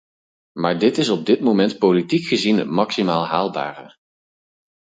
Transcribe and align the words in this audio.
Maar 0.51 0.79
dit 0.79 0.97
is 0.97 1.09
op 1.09 1.25
dit 1.25 1.41
moment 1.41 1.77
politiek 1.77 2.25
gezien 2.27 2.57
het 2.57 2.67
maximaal 2.69 3.25
haalbare. 3.25 3.97